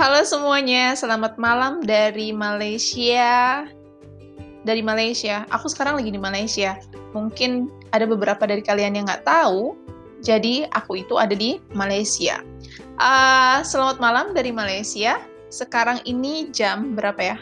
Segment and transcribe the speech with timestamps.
[0.00, 3.68] Halo semuanya, selamat malam dari Malaysia.
[4.64, 6.80] Dari Malaysia, aku sekarang lagi di Malaysia.
[7.12, 9.76] Mungkin ada beberapa dari kalian yang nggak tahu,
[10.24, 12.40] jadi aku itu ada di Malaysia.
[12.96, 15.20] Uh, selamat malam dari Malaysia.
[15.52, 17.36] Sekarang ini jam berapa ya?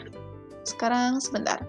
[0.67, 1.63] Sekarang sebentar.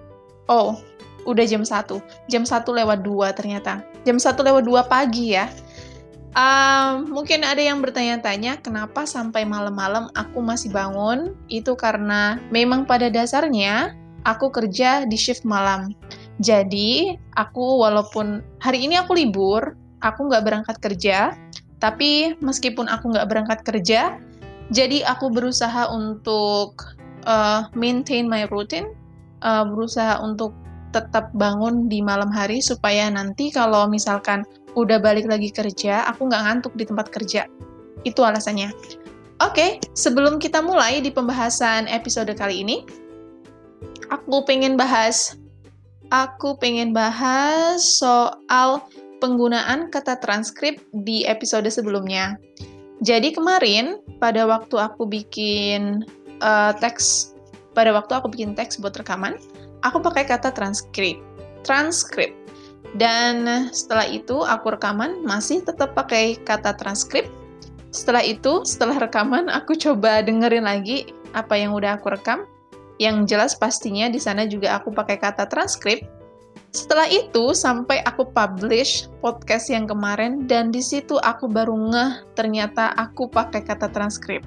[0.50, 0.75] Oh,
[1.22, 2.03] udah jam 1.
[2.27, 3.86] Jam 1 lewat 2 ternyata.
[4.03, 5.46] Jam 1 lewat 2 pagi ya.
[6.31, 11.35] Um, mungkin ada yang bertanya-tanya kenapa sampai malam-malam aku masih bangun.
[11.50, 15.90] Itu karena memang pada dasarnya aku kerja di shift malam.
[16.40, 21.35] Jadi aku walaupun hari ini aku libur, aku nggak berangkat kerja.
[21.81, 24.21] Tapi meskipun aku nggak berangkat kerja,
[24.71, 26.95] jadi aku berusaha untuk
[27.26, 28.93] uh, maintain my routine,
[29.43, 30.54] uh, berusaha untuk
[30.90, 34.42] tetap bangun di malam hari supaya nanti kalau misalkan
[34.75, 37.47] udah balik lagi kerja, aku nggak ngantuk di tempat kerja.
[38.06, 38.70] Itu alasannya.
[39.41, 42.85] Oke, okay, sebelum kita mulai di pembahasan episode kali ini,
[44.12, 45.39] aku pengen bahas,
[46.12, 48.85] aku pengen bahas soal
[49.21, 52.37] penggunaan kata transkrip di episode sebelumnya.
[53.01, 56.05] Jadi kemarin pada waktu aku bikin
[56.45, 57.33] uh, teks,
[57.73, 59.41] pada waktu aku bikin teks buat rekaman,
[59.81, 61.17] aku pakai kata transkrip.
[61.65, 62.37] Transkrip.
[62.98, 67.31] Dan setelah itu aku rekaman masih tetap pakai kata transkrip.
[67.91, 72.47] Setelah itu, setelah rekaman aku coba dengerin lagi apa yang udah aku rekam.
[73.00, 76.05] Yang jelas pastinya di sana juga aku pakai kata transkrip.
[76.70, 82.94] Setelah itu sampai aku publish podcast yang kemarin dan di situ aku baru ngeh ternyata
[82.94, 84.47] aku pakai kata transkrip.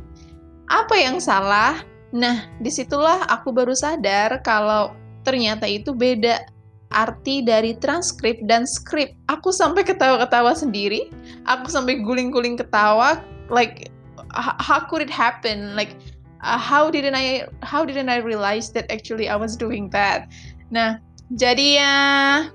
[0.72, 1.84] Apa yang salah?
[2.16, 4.96] Nah, di situlah aku baru sadar kalau
[5.28, 6.48] ternyata itu beda
[6.94, 9.18] arti dari transkrip dan skrip.
[9.28, 11.10] Aku sampai ketawa-ketawa sendiri.
[11.50, 13.20] Aku sampai guling-guling ketawa.
[13.50, 13.92] Like,
[14.38, 15.76] how could it happen?
[15.76, 15.98] Like,
[16.46, 20.30] uh, how didn't I how didn't I realize that actually I was doing that?
[20.70, 21.02] Nah,
[21.34, 21.96] jadi ya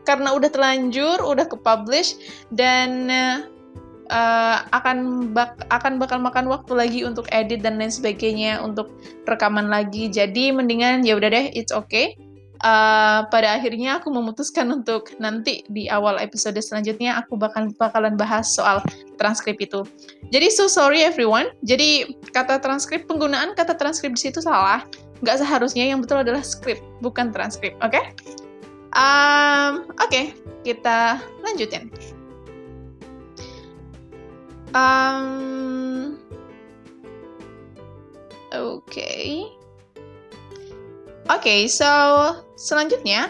[0.06, 2.14] karena udah terlanjur, udah ke publish
[2.54, 8.90] dan uh, akan bak akan bakal makan waktu lagi untuk edit dan lain sebagainya untuk
[9.26, 10.06] rekaman lagi.
[10.08, 12.14] Jadi mendingan ya udah deh, it's okay
[12.64, 18.50] uh, pada akhirnya aku memutuskan untuk nanti di awal episode selanjutnya aku bakal bakalan bahas
[18.54, 18.82] soal
[19.18, 19.84] transkrip itu.
[20.30, 21.50] Jadi so sorry everyone.
[21.66, 24.82] Jadi kata transkrip penggunaan kata transkrip di situ salah.
[25.22, 27.74] Nggak seharusnya yang betul adalah script bukan transkrip.
[27.82, 27.98] Oke?
[27.98, 28.04] Okay?
[28.94, 30.24] Um, Oke, okay,
[30.64, 31.92] kita lanjutin.
[34.72, 36.16] Um,
[38.54, 38.88] Oke.
[38.88, 39.57] Okay.
[41.28, 41.84] Oke, okay, so
[42.56, 43.28] selanjutnya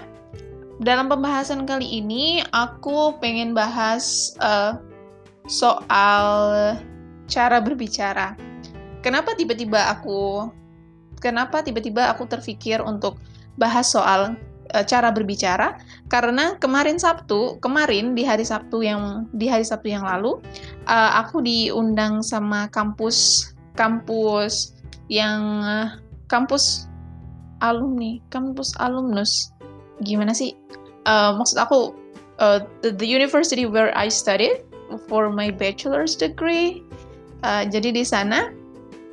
[0.78, 4.78] dalam pembahasan kali ini aku pengen bahas uh,
[5.50, 6.30] soal
[7.26, 8.38] cara berbicara.
[9.02, 10.46] Kenapa tiba-tiba aku
[11.18, 13.18] kenapa tiba-tiba aku terpikir untuk
[13.58, 14.38] bahas soal
[14.70, 15.82] uh, cara berbicara?
[16.06, 20.38] Karena kemarin Sabtu, kemarin di hari Sabtu yang di hari Sabtu yang lalu,
[20.86, 24.78] uh, aku diundang sama kampus kampus
[25.10, 25.88] yang uh,
[26.30, 26.87] kampus
[27.60, 29.50] alumni, kampus alumnus.
[30.02, 30.54] Gimana sih?
[31.08, 31.96] Uh, maksud aku,
[32.38, 34.62] uh, the, the university where I studied
[35.10, 36.82] for my bachelor's degree.
[37.42, 38.50] Uh, jadi di sana,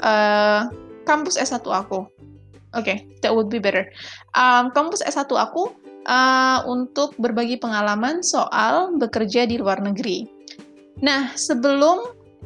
[0.02, 0.70] uh,
[1.06, 2.06] kampus S1 aku.
[2.76, 3.88] Oke, okay, that would be better.
[4.36, 5.72] Um, kampus S1 aku
[6.10, 10.28] uh, untuk berbagi pengalaman soal bekerja di luar negeri.
[11.00, 12.04] Nah, sebelum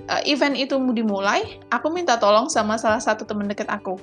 [0.09, 3.99] uh, event itu dimulai, aku minta tolong sama salah satu teman dekat aku.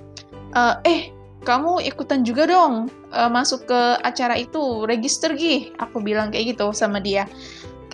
[0.54, 1.10] Uh, eh,
[1.46, 5.70] kamu ikutan juga dong uh, masuk ke acara itu, register gih.
[5.78, 7.30] Aku bilang kayak gitu sama dia.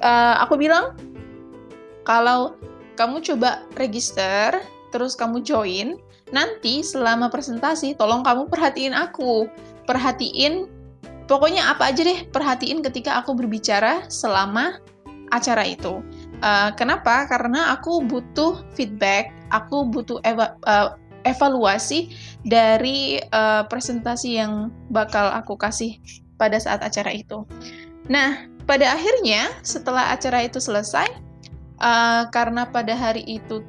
[0.01, 0.97] Uh, aku bilang,
[2.09, 2.57] kalau
[2.97, 4.57] kamu coba register,
[4.89, 6.01] terus kamu join,
[6.33, 9.47] nanti selama presentasi, tolong kamu perhatiin aku.
[9.85, 10.67] Perhatiin,
[11.29, 14.81] pokoknya apa aja deh, perhatiin ketika aku berbicara selama
[15.29, 16.01] acara itu.
[16.43, 17.29] Uh, kenapa?
[17.29, 25.55] Karena aku butuh feedback, aku butuh eva, uh, evaluasi dari uh, presentasi yang bakal aku
[25.55, 25.99] kasih
[26.37, 27.47] pada saat acara itu.
[28.11, 31.07] Nah, pada akhirnya setelah acara itu selesai,
[31.83, 33.63] uh, karena pada hari itu,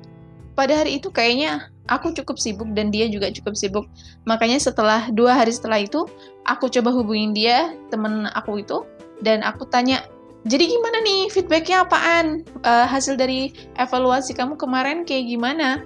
[0.58, 3.86] pada hari itu kayaknya aku cukup sibuk dan dia juga cukup sibuk.
[4.26, 6.06] Makanya setelah dua hari setelah itu,
[6.50, 8.86] aku coba hubungin dia, temen aku itu,
[9.22, 10.06] dan aku tanya,
[10.44, 12.44] jadi gimana nih feedbacknya apaan?
[12.68, 15.84] Uh, hasil dari evaluasi kamu kemarin kayak gimana?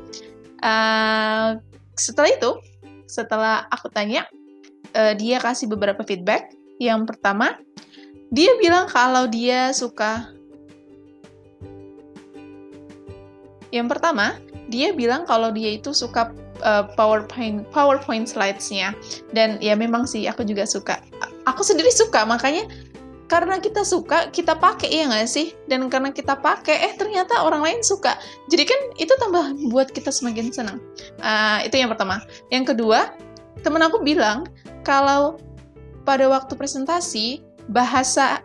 [0.61, 1.61] Uh,
[1.97, 2.51] setelah itu,
[3.05, 4.25] setelah aku tanya,
[4.97, 6.53] uh, dia kasih beberapa feedback.
[6.77, 7.57] Yang pertama,
[8.29, 10.29] dia bilang kalau dia suka.
[13.73, 14.37] Yang pertama,
[14.71, 16.31] dia bilang kalau dia itu suka
[16.63, 18.93] uh, PowerPoint PowerPoint slides-nya.
[19.33, 21.01] Dan ya memang sih aku juga suka.
[21.47, 22.67] Aku sendiri suka, makanya
[23.27, 25.51] karena kita suka kita pakai ya nggak sih?
[25.67, 28.15] Dan karena kita pakai eh ternyata orang lain suka.
[28.47, 30.79] Jadi kan itu tambah buat kita semakin senang.
[31.19, 32.23] Uh, itu yang pertama.
[32.47, 33.11] Yang kedua
[33.67, 34.47] temen aku bilang
[34.87, 35.35] kalau
[36.07, 38.39] pada waktu presentasi bahasa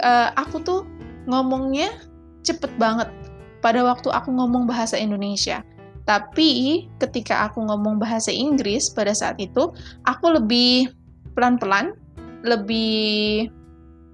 [0.00, 0.80] uh, aku tuh
[1.28, 1.92] ngomongnya
[2.40, 3.12] cepet banget.
[3.60, 5.60] Pada waktu aku ngomong bahasa Indonesia.
[6.02, 9.70] Tapi ketika aku ngomong bahasa Inggris pada saat itu
[10.02, 10.90] aku lebih
[11.36, 11.94] pelan-pelan
[12.42, 13.46] lebih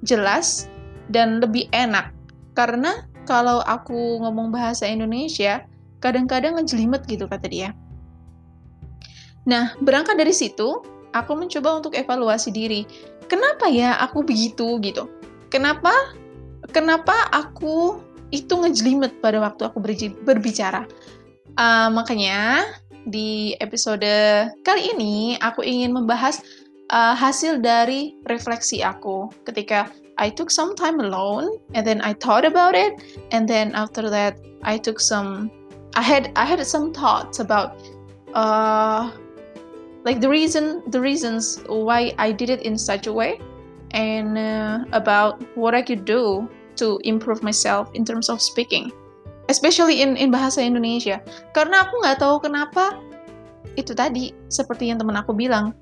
[0.04, 0.70] jelas
[1.10, 2.12] dan lebih enak.
[2.54, 5.64] Karena kalau aku ngomong bahasa Indonesia,
[6.00, 7.70] kadang-kadang ngejelimet gitu kata dia.
[9.48, 10.84] Nah, berangkat dari situ,
[11.16, 12.84] aku mencoba untuk evaluasi diri.
[13.28, 15.08] Kenapa ya aku begitu gitu?
[15.48, 15.92] Kenapa
[16.72, 19.80] kenapa aku itu ngejelimet pada waktu aku
[20.24, 20.84] berbicara?
[21.56, 22.64] Uh, makanya
[23.08, 24.04] di episode
[24.62, 26.44] kali ini aku ingin membahas
[26.90, 29.28] uh, hasil dari refleksi aku.
[29.44, 29.88] Ketika
[30.18, 32.98] I took some time alone and then I thought about it
[33.30, 35.50] and then after that I took some
[35.94, 37.78] I had I had some thoughts about
[38.34, 39.14] uh
[40.02, 43.38] like the reason the reasons why I did it in such a way
[43.94, 46.50] and uh, about what I could do
[46.82, 48.90] to improve myself in terms of speaking
[49.48, 51.24] especially in in bahasa Indonesia.
[51.56, 53.00] Karena aku nggak tahu kenapa
[53.74, 55.72] itu tadi seperti yang teman aku bilang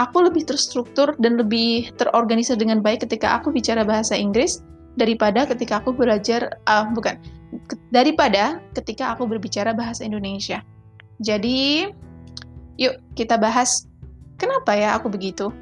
[0.00, 4.64] aku lebih terstruktur dan lebih terorganisir dengan baik ketika aku bicara bahasa Inggris
[4.96, 7.16] daripada ketika aku belajar uh, bukan
[7.92, 10.64] daripada ketika aku berbicara bahasa Indonesia.
[11.20, 11.92] Jadi,
[12.80, 13.84] yuk kita bahas
[14.40, 15.52] kenapa ya aku begitu.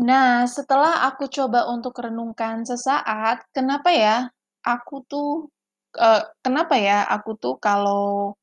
[0.00, 4.32] Nah, setelah aku coba untuk renungkan sesaat, kenapa ya
[4.64, 5.52] aku tuh
[5.96, 8.34] uh, kenapa ya aku tuh kalau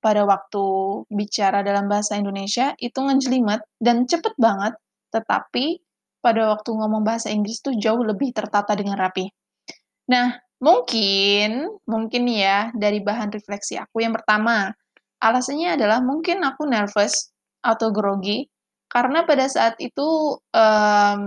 [0.00, 0.64] pada waktu
[1.10, 4.78] bicara dalam bahasa Indonesia itu ngejelimet dan cepet banget,
[5.10, 5.82] tetapi
[6.22, 9.26] pada waktu ngomong bahasa Inggris tuh jauh lebih tertata dengan rapi.
[10.10, 14.70] Nah, mungkin mungkin ya dari bahan refleksi aku yang pertama,
[15.18, 17.34] alasannya adalah mungkin aku nervous
[17.64, 18.46] atau grogi
[18.86, 21.22] karena pada saat itu um,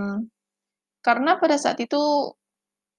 [1.04, 2.32] karena pada saat itu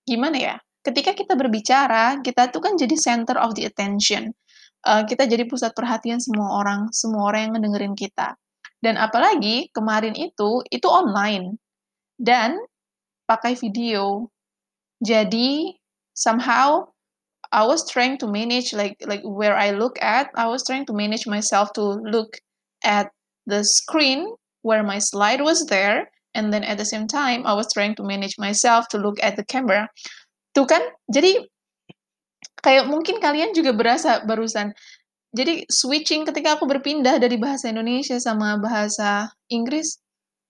[0.04, 0.56] gimana ya?
[0.80, 4.32] Ketika kita berbicara, kita tuh kan jadi center of the attention.
[4.80, 8.32] Uh, kita jadi pusat perhatian semua orang, semua orang yang ngedengerin kita.
[8.80, 11.60] Dan apalagi kemarin itu, itu online.
[12.16, 12.56] Dan
[13.28, 14.32] pakai video.
[15.04, 15.76] Jadi,
[16.16, 16.88] somehow,
[17.52, 20.94] I was trying to manage like like where I look at, I was trying to
[20.94, 22.38] manage myself to look
[22.84, 23.10] at
[23.44, 24.24] the screen
[24.62, 28.04] where my slide was there, and then at the same time, I was trying to
[28.04, 29.88] manage myself to look at the camera.
[30.50, 31.46] Tuh kan, jadi
[32.60, 34.74] kayak mungkin kalian juga berasa barusan.
[35.30, 40.02] Jadi switching ketika aku berpindah dari bahasa Indonesia sama bahasa Inggris,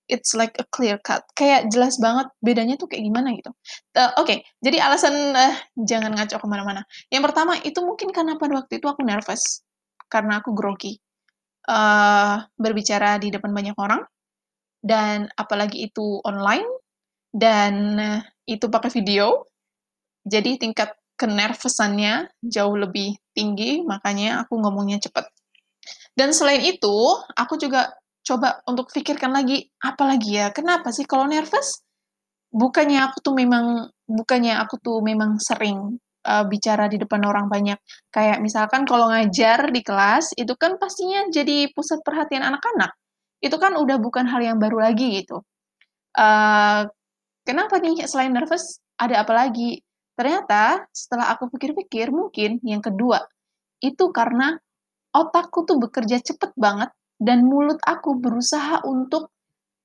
[0.09, 1.21] it's like a clear cut.
[1.37, 3.53] Kayak jelas banget bedanya tuh kayak gimana gitu.
[3.93, 6.83] Uh, Oke, okay, jadi alasan uh, jangan ngaco ke mana-mana.
[7.13, 9.61] Yang pertama itu mungkin karena pada waktu itu aku nervous
[10.11, 10.99] karena aku grogi
[11.71, 14.03] uh, berbicara di depan banyak orang
[14.83, 16.67] dan apalagi itu online
[17.31, 19.47] dan uh, itu pakai video
[20.25, 25.29] jadi tingkat kenervesannya jauh lebih tinggi, makanya aku ngomongnya cepat.
[26.17, 26.97] Dan selain itu,
[27.37, 27.93] aku juga
[28.25, 31.85] coba untuk pikirkan lagi, apa lagi ya, kenapa sih kalau nervous?
[32.51, 37.79] Bukannya aku tuh memang, bukannya aku tuh memang sering uh, bicara di depan orang banyak.
[38.09, 42.97] Kayak misalkan kalau ngajar di kelas, itu kan pastinya jadi pusat perhatian anak-anak.
[43.41, 45.45] Itu kan udah bukan hal yang baru lagi gitu.
[46.17, 46.89] Uh,
[47.47, 49.81] kenapa nih selain nervous, ada apa lagi?
[50.21, 53.25] Ternyata setelah aku pikir-pikir mungkin yang kedua
[53.81, 54.53] itu karena
[55.17, 59.33] otakku tuh bekerja cepet banget dan mulut aku berusaha untuk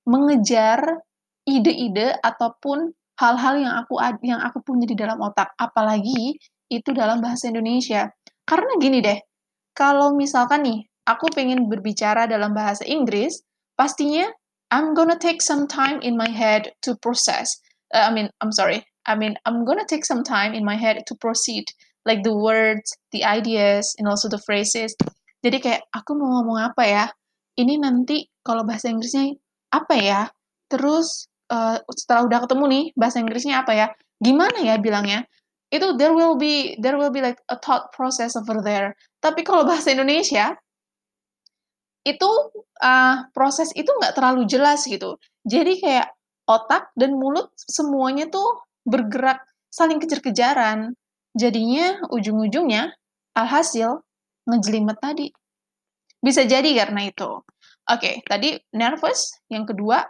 [0.04, 1.00] mengejar
[1.48, 3.96] ide-ide ataupun hal-hal yang aku
[4.28, 5.56] yang aku punya di dalam otak.
[5.56, 6.36] Apalagi
[6.68, 8.12] itu dalam bahasa Indonesia.
[8.44, 9.16] Karena gini deh
[9.72, 13.40] kalau misalkan nih aku pengen berbicara dalam bahasa Inggris
[13.80, 14.28] pastinya
[14.68, 17.64] I'm gonna take some time in my head to process.
[17.96, 21.06] Uh, I mean I'm sorry I mean, I'm gonna take some time in my head
[21.06, 21.66] to proceed,
[22.06, 24.98] like the words, the ideas, and also the phrases.
[25.46, 27.06] Jadi kayak aku mau ngomong apa ya?
[27.56, 29.38] Ini nanti kalau bahasa Inggrisnya
[29.70, 30.22] apa ya?
[30.68, 33.88] Terus uh, setelah udah ketemu nih bahasa Inggrisnya apa ya?
[34.18, 35.30] Gimana ya bilangnya?
[35.70, 38.98] Itu there will be there will be like a thought process over there.
[39.22, 40.58] Tapi kalau bahasa Indonesia
[42.06, 42.32] itu
[42.82, 45.18] uh, proses itu nggak terlalu jelas gitu.
[45.46, 46.10] Jadi kayak
[46.46, 50.94] otak dan mulut semuanya tuh bergerak saling kejar-kejaran.
[51.36, 52.96] Jadinya ujung-ujungnya
[53.36, 54.00] alhasil
[54.48, 55.28] ngejelimet tadi.
[56.24, 57.44] Bisa jadi karena itu.
[57.92, 59.36] Oke, tadi nervous.
[59.52, 60.06] Yang kedua,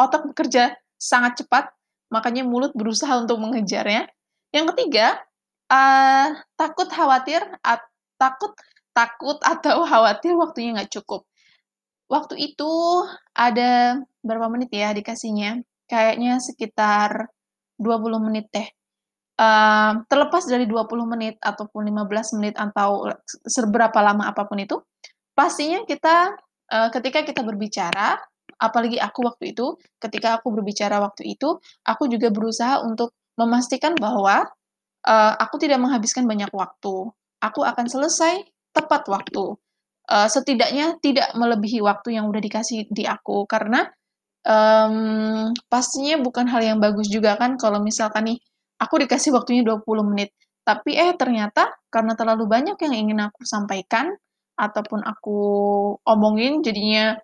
[0.00, 1.70] otak bekerja sangat cepat,
[2.08, 4.08] makanya mulut berusaha untuk mengejarnya.
[4.50, 5.20] Yang ketiga,
[5.68, 7.84] uh, takut khawatir, at,
[8.16, 8.56] takut
[8.98, 11.22] takut atau khawatir waktunya nggak cukup.
[12.10, 12.72] Waktu itu
[13.36, 15.62] ada berapa menit ya dikasihnya?
[15.86, 17.30] Kayaknya sekitar
[17.78, 18.68] 20 menit deh.
[19.38, 23.06] Uh, terlepas dari 20 menit ataupun 15 menit atau
[23.46, 24.82] seberapa lama apa pun itu,
[25.30, 26.34] pastinya kita
[26.74, 28.18] uh, ketika kita berbicara,
[28.58, 34.42] apalagi aku waktu itu, ketika aku berbicara waktu itu, aku juga berusaha untuk memastikan bahwa
[35.06, 37.14] uh, aku tidak menghabiskan banyak waktu.
[37.38, 38.42] Aku akan selesai
[38.74, 39.54] tepat waktu.
[40.08, 43.86] Uh, setidaknya tidak melebihi waktu yang udah dikasih di aku karena
[44.46, 48.38] um, pastinya bukan hal yang bagus juga kan kalau misalkan nih
[48.78, 49.82] aku dikasih waktunya 20
[50.14, 50.30] menit
[50.62, 54.12] tapi eh ternyata karena terlalu banyak yang ingin aku sampaikan
[54.58, 55.38] ataupun aku
[56.04, 57.16] omongin jadinya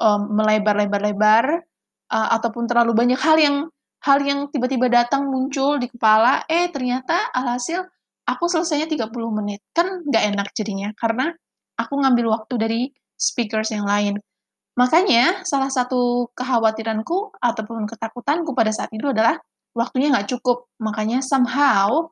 [0.00, 1.62] um, melebar-lebar-lebar
[2.10, 3.56] uh, ataupun terlalu banyak hal yang
[4.00, 7.84] hal yang tiba-tiba datang muncul di kepala, eh ternyata alhasil
[8.24, 9.60] aku selesainya 30 menit.
[9.76, 11.32] Kan nggak enak jadinya, karena
[11.76, 12.80] aku ngambil waktu dari
[13.20, 14.16] speakers yang lain.
[14.78, 19.38] Makanya, salah satu kekhawatiranku ataupun ketakutanku pada saat itu adalah
[19.74, 20.70] waktunya nggak cukup.
[20.78, 22.10] Makanya somehow,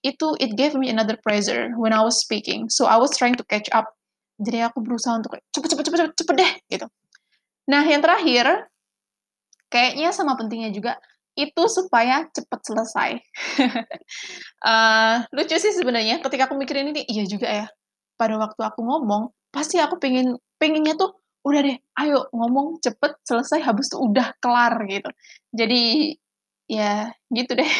[0.00, 2.72] itu it gave me another pressure when I was speaking.
[2.72, 3.92] So I was trying to catch up.
[4.40, 6.86] Jadi aku berusaha untuk cepet cepet cepet cepet, cepet deh gitu.
[7.68, 8.72] Nah yang terakhir,
[9.68, 10.96] kayaknya sama pentingnya juga
[11.36, 13.10] itu supaya cepat selesai.
[14.64, 17.66] uh, lucu sih sebenarnya ketika aku mikirin ini, iya juga ya.
[18.16, 23.64] Pada waktu aku ngomong, pasti aku pengen pengennya tuh udah deh, ayo ngomong cepet selesai
[23.64, 25.10] habis itu udah kelar gitu.
[25.52, 26.14] Jadi
[26.70, 27.72] ya gitu deh.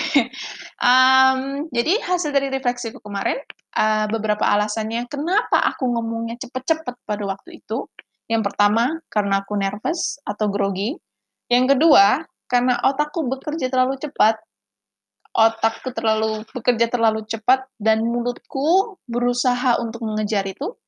[0.83, 1.41] um,
[1.77, 3.39] jadi hasil dari refleksiku kemarin,
[3.79, 7.87] uh, beberapa alasannya kenapa aku ngomongnya cepet-cepet pada waktu itu.
[8.31, 10.95] Yang pertama, karena aku nervous atau grogi.
[11.51, 14.39] Yang kedua, karena otakku bekerja terlalu cepat,
[15.35, 20.79] otakku terlalu bekerja terlalu cepat dan mulutku berusaha untuk mengejar itu.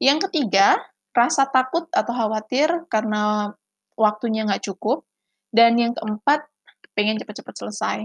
[0.00, 0.80] Yang ketiga,
[1.16, 3.52] rasa takut atau khawatir karena
[3.98, 5.04] waktunya nggak cukup.
[5.48, 6.44] Dan yang keempat,
[6.92, 7.98] pengen cepat-cepat selesai.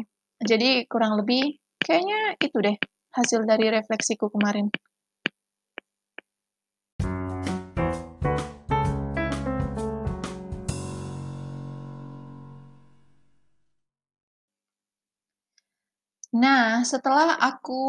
[0.43, 2.77] Jadi kurang lebih kayaknya itu deh
[3.13, 4.71] hasil dari refleksiku kemarin.
[16.33, 17.85] Nah, setelah aku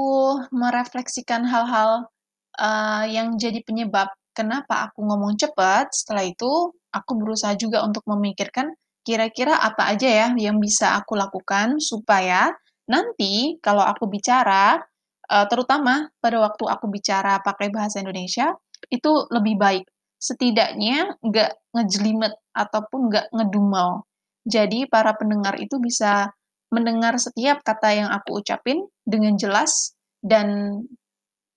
[0.53, 2.13] merefleksikan hal-hal,
[2.61, 8.75] uh, yang jadi penyebab kenapa aku ngomong cepat, setelah itu aku berusaha juga untuk memikirkan
[9.05, 12.51] kira-kira apa aja ya yang bisa aku lakukan supaya
[12.89, 14.81] nanti kalau aku bicara,
[15.29, 18.53] uh, terutama pada waktu aku bicara pakai bahasa Indonesia,
[18.89, 19.85] itu lebih baik.
[20.21, 24.09] Setidaknya nggak ngejelimet ataupun nggak ngedumel.
[24.45, 26.33] Jadi para pendengar itu bisa
[26.73, 30.81] mendengar setiap kata yang aku ucapin dengan jelas dan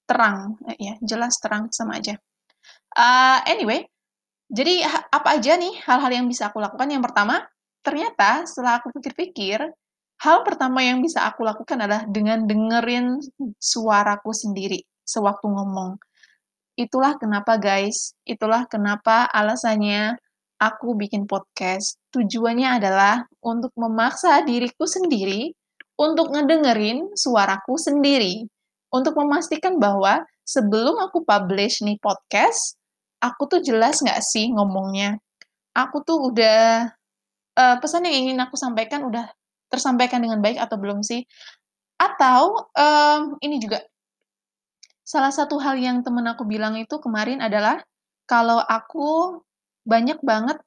[0.07, 2.15] terang, eh, ya jelas terang sama aja.
[2.97, 3.85] Uh, anyway,
[4.49, 4.81] jadi
[5.13, 6.89] apa aja nih hal-hal yang bisa aku lakukan?
[6.89, 7.45] Yang pertama,
[7.85, 9.61] ternyata setelah aku pikir-pikir,
[10.25, 13.21] hal pertama yang bisa aku lakukan adalah dengan dengerin
[13.61, 16.01] suaraku sendiri sewaktu ngomong.
[16.73, 20.17] Itulah kenapa guys, itulah kenapa alasannya
[20.57, 25.53] aku bikin podcast, tujuannya adalah untuk memaksa diriku sendiri
[25.97, 28.45] untuk ngedengerin suaraku sendiri.
[28.87, 32.79] Untuk memastikan bahwa sebelum aku publish nih podcast,
[33.21, 35.17] aku tuh jelas nggak sih ngomongnya.
[35.77, 36.89] Aku tuh udah,
[37.57, 39.29] uh, pesan yang ingin aku sampaikan udah
[39.69, 41.21] tersampaikan dengan baik atau belum sih?
[42.01, 43.85] Atau, um, ini juga,
[45.05, 47.81] salah satu hal yang temen aku bilang itu kemarin adalah,
[48.25, 49.39] kalau aku
[49.87, 50.57] banyak banget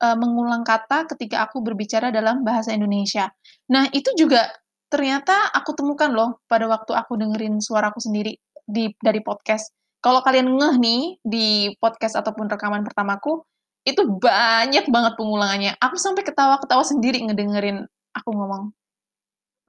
[0.00, 3.28] uh, mengulang kata ketika aku berbicara dalam bahasa Indonesia.
[3.68, 4.48] Nah, itu juga
[4.88, 8.32] ternyata aku temukan loh pada waktu aku dengerin suaraku sendiri
[8.64, 9.81] di dari podcast.
[10.02, 11.46] Kalau kalian ngeh nih di
[11.78, 13.46] podcast ataupun rekaman pertamaku,
[13.86, 15.72] itu banyak banget pengulangannya.
[15.78, 18.74] Aku sampai ketawa-ketawa sendiri ngedengerin aku ngomong.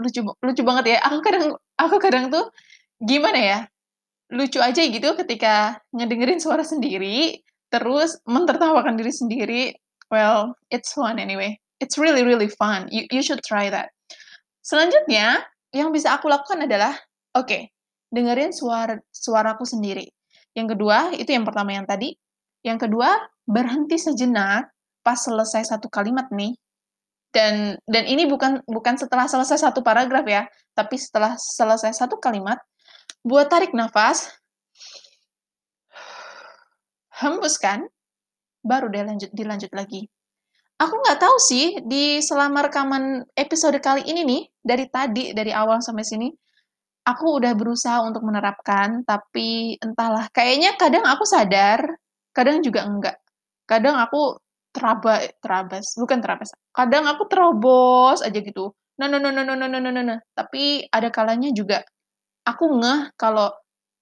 [0.02, 1.06] Lucu lucu banget ya.
[1.06, 2.50] Aku kadang aku kadang tuh
[2.98, 3.60] gimana ya?
[4.34, 9.62] Lucu aja gitu ketika ngedengerin suara sendiri, terus mentertawakan diri sendiri
[10.14, 13.90] well it's fun anyway it's really really fun you you should try that
[14.62, 15.42] selanjutnya
[15.74, 16.94] yang bisa aku lakukan adalah
[17.34, 17.74] oke okay,
[18.14, 20.06] dengerin suara suaraku sendiri
[20.54, 22.14] yang kedua itu yang pertama yang tadi
[22.64, 23.10] yang kedua
[23.44, 24.72] berhenti sejenak
[25.04, 26.56] pas selesai satu kalimat nih
[27.34, 30.46] Dan dan ini bukan bukan setelah selesai satu paragraf ya,
[30.78, 32.62] tapi setelah selesai satu kalimat,
[33.26, 34.30] buat tarik nafas,
[37.18, 37.90] hembuskan,
[38.62, 40.06] baru deh lanjut dilanjut lagi.
[40.78, 45.82] Aku nggak tahu sih di selama rekaman episode kali ini nih dari tadi dari awal
[45.82, 46.30] sampai sini
[47.04, 50.28] aku udah berusaha untuk menerapkan tapi entahlah.
[50.32, 51.80] Kayaknya kadang aku sadar
[52.32, 53.18] kadang juga enggak.
[53.68, 54.40] Kadang aku
[54.74, 58.74] teraba terabas bukan terabas kadang aku terobos aja gitu.
[58.98, 61.84] No no no no no no no no no tapi ada kalanya juga.
[62.48, 63.52] Aku ngeh kalau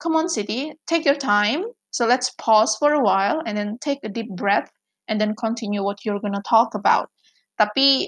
[0.02, 1.66] come on city take your time.
[1.92, 4.72] So let's pause for a while and then take a deep breath
[5.12, 7.12] and then continue what you're gonna talk about.
[7.60, 8.08] Tapi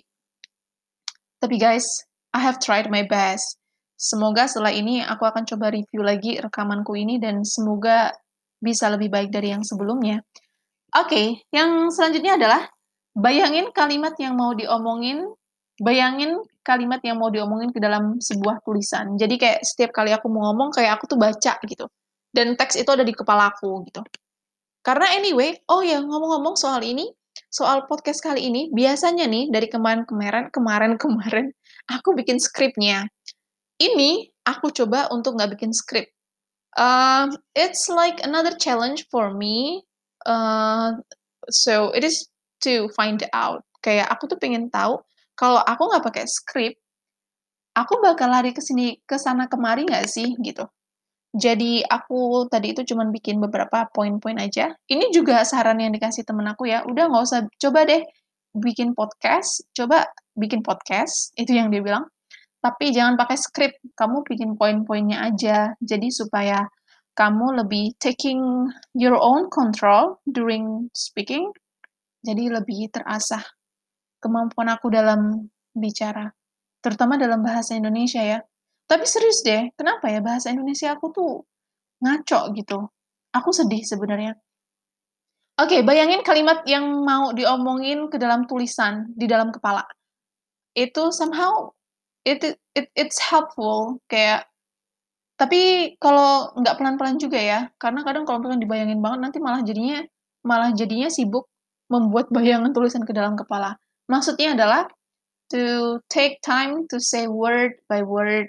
[1.43, 1.83] tapi guys,
[2.31, 3.59] I have tried my best.
[4.03, 8.11] Semoga setelah ini aku akan coba review lagi rekamanku ini dan semoga
[8.59, 10.19] bisa lebih baik dari yang sebelumnya.
[10.91, 12.67] Oke, okay, yang selanjutnya adalah
[13.15, 15.23] bayangin kalimat yang mau diomongin,
[15.79, 16.35] bayangin
[16.67, 19.15] kalimat yang mau diomongin ke dalam sebuah tulisan.
[19.15, 21.87] Jadi kayak setiap kali aku mau ngomong kayak aku tuh baca gitu.
[22.27, 24.03] Dan teks itu ada di kepala aku gitu.
[24.83, 27.07] Karena anyway, oh ya ngomong-ngomong soal ini,
[27.47, 31.55] soal podcast kali ini, biasanya nih dari kemarin-kemarin, kemarin-kemarin,
[31.95, 33.07] aku bikin skripnya.
[33.83, 36.07] Ini aku coba untuk nggak bikin skrip.
[36.79, 39.83] Uh, it's like another challenge for me.
[40.23, 41.03] Uh,
[41.51, 42.31] so it is
[42.63, 43.67] to find out.
[43.83, 45.03] Kayak aku tuh pengen tahu
[45.35, 46.73] kalau aku nggak pakai skrip,
[47.75, 50.63] aku bakal lari ke sini ke sana kemari nggak sih gitu.
[51.33, 54.71] Jadi aku tadi itu cuman bikin beberapa poin-poin aja.
[54.85, 58.05] Ini juga saran yang dikasih temen aku ya, udah nggak usah, coba deh
[58.53, 60.05] bikin podcast, coba
[60.37, 62.05] bikin podcast, itu yang dia bilang.
[62.63, 65.75] Tapi jangan pakai skrip, kamu bikin poin-poinnya aja.
[65.83, 66.63] Jadi supaya
[67.11, 68.39] kamu lebih taking
[68.95, 71.51] your own control during speaking,
[72.23, 73.43] jadi lebih terasah
[74.23, 76.31] kemampuan aku dalam bicara,
[76.79, 78.39] terutama dalam bahasa Indonesia ya.
[78.87, 81.43] Tapi serius deh, kenapa ya bahasa Indonesia aku tuh
[81.99, 82.79] ngaco gitu.
[83.35, 84.39] Aku sedih sebenarnya.
[85.59, 89.85] Oke, okay, bayangin kalimat yang mau diomongin ke dalam tulisan di dalam kepala.
[90.73, 91.69] Itu somehow
[92.23, 94.47] it, it it's helpful kayak
[95.33, 99.99] tapi kalau nggak pelan-pelan juga ya, karena kadang kalau misalkan dibayangin banget nanti malah jadinya
[100.45, 101.49] malah jadinya sibuk
[101.89, 103.75] membuat bayangan tulisan ke dalam kepala.
[104.07, 104.85] Maksudnya adalah
[105.49, 108.47] to take time to say word by word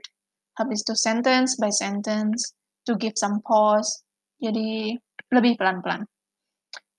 [0.54, 2.54] habis itu sentence by sentence,
[2.86, 4.06] to give some pause,
[4.38, 4.94] jadi
[5.34, 6.06] lebih pelan-pelan.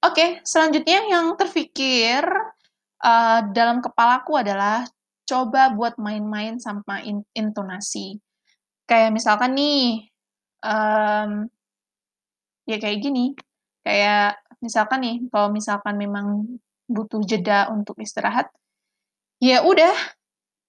[0.04, 2.22] Oke, okay, selanjutnya yang terfikir
[3.00, 4.84] uh, dalam kepalaku adalah
[5.26, 8.22] coba buat main-main sama in intonasi.
[8.86, 10.10] Kayak misalkan nih,
[10.62, 11.50] um,
[12.70, 13.34] ya kayak gini,
[13.82, 18.54] kayak misalkan nih, kalau misalkan memang butuh jeda untuk istirahat,
[19.42, 19.94] ya udah,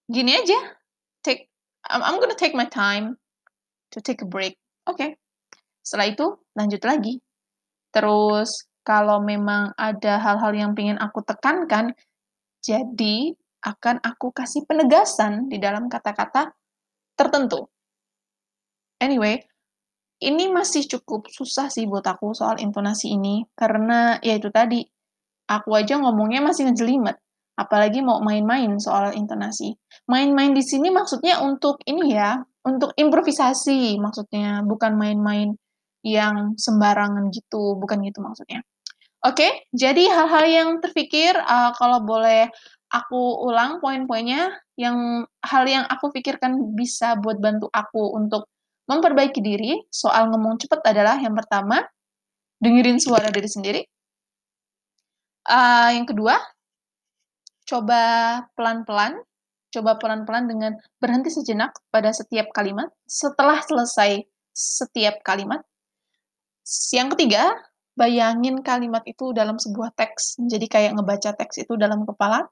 [0.09, 0.57] gini aja,
[1.21, 1.53] take
[1.87, 3.21] I'm, gonna take my time
[3.95, 4.59] to take a break.
[4.91, 4.99] Oke.
[4.99, 5.11] Okay.
[5.87, 6.27] Setelah itu
[6.59, 7.15] lanjut lagi.
[7.95, 11.95] Terus kalau memang ada hal-hal yang ingin aku tekankan,
[12.59, 13.35] jadi
[13.67, 16.55] akan aku kasih penegasan di dalam kata-kata
[17.19, 17.67] tertentu.
[19.03, 19.43] Anyway,
[20.23, 24.81] ini masih cukup susah sih buat aku soal intonasi ini, karena ya itu tadi,
[25.51, 27.19] aku aja ngomongnya masih ngejelimet
[27.57, 29.75] apalagi mau main-main soal intonasi.
[30.07, 32.37] Main-main di sini maksudnya untuk ini ya,
[32.69, 35.57] untuk improvisasi maksudnya, bukan main-main
[36.05, 38.61] yang sembarangan gitu, bukan gitu maksudnya.
[39.25, 42.53] Oke, okay, jadi hal-hal yang terpikir uh, kalau boleh
[42.91, 48.47] aku ulang poin-poinnya yang hal yang aku pikirkan bisa buat bantu aku untuk
[48.87, 51.83] memperbaiki diri soal ngomong cepat adalah yang pertama
[52.63, 53.83] dengerin suara diri sendiri.
[55.47, 56.39] Uh, yang kedua,
[57.67, 58.03] coba
[58.55, 59.19] pelan-pelan,
[59.71, 65.63] coba pelan-pelan dengan berhenti sejenak pada setiap kalimat setelah selesai setiap kalimat.
[66.91, 67.55] Yang ketiga,
[67.95, 72.47] bayangin kalimat itu dalam sebuah teks, jadi kayak ngebaca teks itu dalam kepala.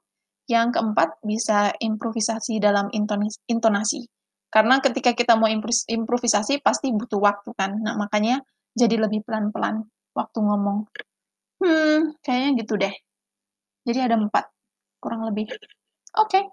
[0.45, 4.05] Yang keempat, bisa improvisasi dalam intonasi.
[4.53, 7.75] Karena ketika kita mau improvisasi pasti butuh waktu kan.
[7.81, 8.39] Nah, makanya
[8.77, 9.83] jadi lebih pelan-pelan
[10.15, 10.87] waktu ngomong.
[11.59, 12.95] Hmm, kayaknya gitu deh.
[13.83, 14.47] Jadi ada empat
[15.03, 15.51] kurang lebih.
[16.15, 16.39] Oke.
[16.39, 16.43] Okay.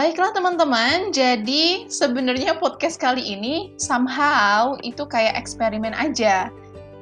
[0.00, 6.48] Baiklah teman-teman, jadi sebenarnya podcast kali ini somehow itu kayak eksperimen aja.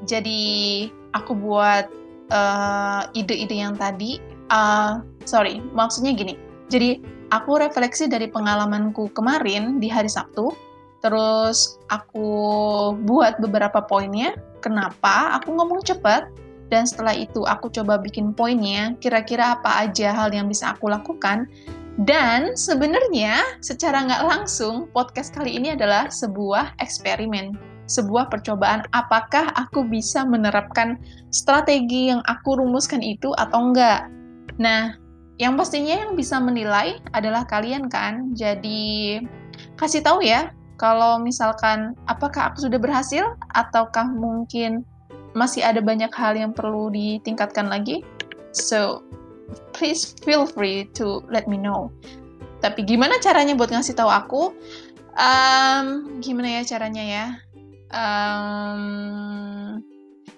[0.02, 1.86] Jadi aku buat
[2.34, 4.18] eh, ide-ide uh, yang tadi,
[4.50, 4.98] uh,
[5.30, 6.34] sorry, maksudnya gini.
[6.74, 6.98] Jadi
[7.30, 10.50] aku refleksi dari pengalamanku kemarin di hari Sabtu,
[10.98, 12.26] Terus aku
[13.06, 16.26] buat beberapa poinnya ke kenapa aku ngomong cepat,
[16.68, 21.48] dan setelah itu aku coba bikin poinnya, kira-kira apa aja hal yang bisa aku lakukan.
[21.98, 27.58] Dan sebenarnya secara nggak langsung, podcast kali ini adalah sebuah eksperimen,
[27.90, 30.94] sebuah percobaan apakah aku bisa menerapkan
[31.34, 34.06] strategi yang aku rumuskan itu atau enggak.
[34.62, 34.94] Nah,
[35.42, 38.30] yang pastinya yang bisa menilai adalah kalian kan.
[38.30, 39.18] Jadi
[39.74, 44.86] kasih tahu ya kalau misalkan apakah aku sudah berhasil ataukah mungkin
[45.34, 48.06] masih ada banyak hal yang perlu ditingkatkan lagi.
[48.54, 49.02] So,
[49.72, 51.92] please feel free to let me know.
[52.58, 54.42] Tapi gimana caranya buat ngasih tahu aku?
[55.18, 57.26] Um, gimana ya caranya ya?
[57.88, 59.80] Um,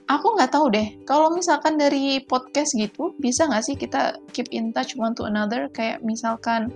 [0.06, 0.88] aku nggak tahu deh.
[1.08, 5.72] Kalau misalkan dari podcast gitu, bisa nggak sih kita keep in touch one to another?
[5.72, 6.72] Kayak misalkan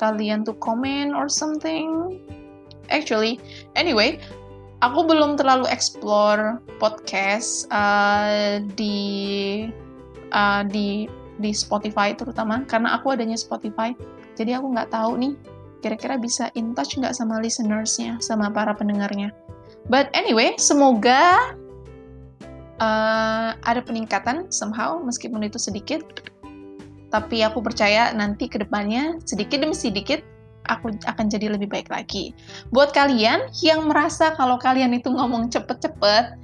[0.00, 2.18] kalian tuh comment or something.
[2.90, 3.38] Actually,
[3.78, 4.18] anyway,
[4.82, 9.70] aku belum terlalu explore podcast uh, di
[10.34, 11.06] uh, di
[11.40, 13.96] di Spotify terutama karena aku adanya Spotify
[14.36, 15.34] jadi aku nggak tahu nih
[15.80, 19.32] kira-kira bisa in touch nggak sama listenersnya sama para pendengarnya
[19.88, 21.56] but anyway semoga
[22.78, 26.04] uh, ada peningkatan somehow meskipun itu sedikit
[27.10, 30.22] tapi aku percaya nanti ke depannya sedikit demi sedikit
[30.70, 32.30] aku akan jadi lebih baik lagi.
[32.70, 36.38] Buat kalian yang merasa kalau kalian itu ngomong cepet-cepet,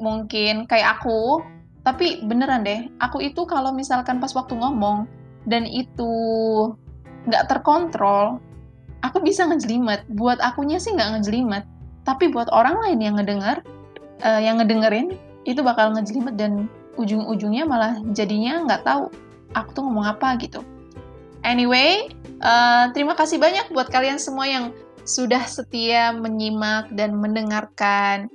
[0.00, 1.44] mungkin kayak aku,
[1.86, 5.06] tapi beneran deh, aku itu kalau misalkan pas waktu ngomong
[5.46, 6.10] dan itu
[7.30, 8.42] nggak terkontrol,
[9.06, 10.02] aku bisa ngejelimet.
[10.10, 11.62] Buat akunya sih nggak ngejelimet,
[12.02, 13.62] tapi buat orang lain yang ngedenger,
[14.26, 15.14] uh, yang ngedengerin,
[15.46, 16.66] itu bakal ngejelimet dan
[16.98, 19.06] ujung-ujungnya malah jadinya nggak tahu
[19.54, 20.66] aku tuh ngomong apa gitu.
[21.46, 22.10] Anyway,
[22.42, 24.74] uh, terima kasih banyak buat kalian semua yang
[25.06, 28.26] sudah setia menyimak dan mendengarkan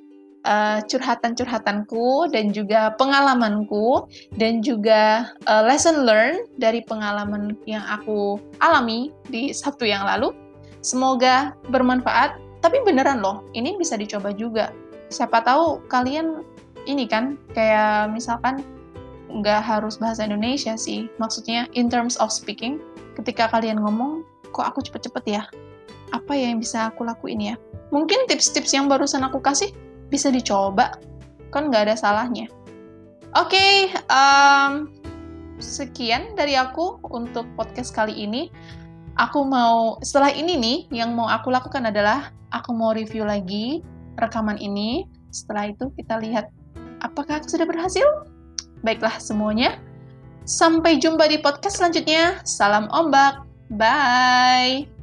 [0.45, 4.05] uh, curhatan-curhatanku dan juga pengalamanku
[4.37, 10.33] dan juga uh, lesson learn dari pengalaman yang aku alami di Sabtu yang lalu.
[10.81, 12.37] Semoga bermanfaat.
[12.61, 14.69] Tapi beneran loh, ini bisa dicoba juga.
[15.09, 16.45] Siapa tahu kalian
[16.85, 18.61] ini kan kayak misalkan
[19.33, 21.09] nggak harus bahasa Indonesia sih.
[21.17, 22.77] Maksudnya in terms of speaking,
[23.17, 24.21] ketika kalian ngomong,
[24.53, 25.43] kok aku cepet-cepet ya?
[26.13, 27.55] Apa ya yang bisa aku lakuin ya?
[27.89, 29.73] Mungkin tips-tips yang barusan aku kasih
[30.11, 30.99] bisa dicoba,
[31.49, 32.51] kan nggak ada salahnya.
[33.39, 33.73] Oke, okay,
[34.11, 34.91] um,
[35.63, 38.51] sekian dari aku untuk podcast kali ini.
[39.15, 43.79] Aku mau, setelah ini nih, yang mau aku lakukan adalah aku mau review lagi
[44.19, 45.07] rekaman ini.
[45.31, 46.51] Setelah itu kita lihat
[46.99, 48.03] apakah aku sudah berhasil.
[48.83, 49.79] Baiklah semuanya,
[50.47, 52.41] Sampai jumpa di podcast selanjutnya.
[52.45, 53.45] Salam ombak.
[53.69, 55.00] Bye.